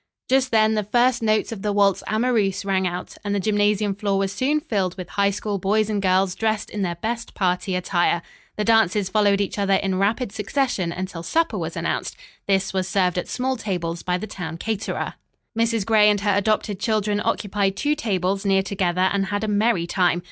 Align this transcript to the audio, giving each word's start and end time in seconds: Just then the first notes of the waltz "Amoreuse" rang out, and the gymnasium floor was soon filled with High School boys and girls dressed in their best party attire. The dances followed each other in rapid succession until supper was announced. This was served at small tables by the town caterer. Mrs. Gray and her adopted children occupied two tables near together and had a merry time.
Just 0.27 0.49
then 0.49 0.73
the 0.73 0.83
first 0.83 1.21
notes 1.21 1.51
of 1.51 1.61
the 1.61 1.71
waltz 1.71 2.01
"Amoreuse" 2.07 2.65
rang 2.65 2.87
out, 2.87 3.15
and 3.23 3.35
the 3.35 3.39
gymnasium 3.39 3.93
floor 3.93 4.17
was 4.17 4.31
soon 4.31 4.59
filled 4.59 4.97
with 4.97 5.09
High 5.09 5.29
School 5.29 5.59
boys 5.59 5.91
and 5.91 6.01
girls 6.01 6.33
dressed 6.33 6.71
in 6.71 6.81
their 6.81 6.95
best 6.95 7.35
party 7.35 7.75
attire. 7.75 8.23
The 8.55 8.63
dances 8.63 9.09
followed 9.09 9.39
each 9.39 9.59
other 9.59 9.75
in 9.75 9.99
rapid 9.99 10.31
succession 10.31 10.91
until 10.91 11.21
supper 11.21 11.59
was 11.59 11.77
announced. 11.77 12.17
This 12.47 12.73
was 12.73 12.87
served 12.87 13.19
at 13.19 13.27
small 13.27 13.57
tables 13.57 14.01
by 14.01 14.17
the 14.17 14.25
town 14.25 14.57
caterer. 14.57 15.13
Mrs. 15.55 15.85
Gray 15.85 16.09
and 16.09 16.21
her 16.21 16.33
adopted 16.35 16.79
children 16.79 17.21
occupied 17.23 17.75
two 17.75 17.93
tables 17.93 18.43
near 18.43 18.63
together 18.63 19.07
and 19.13 19.27
had 19.27 19.43
a 19.43 19.47
merry 19.47 19.85
time. 19.85 20.19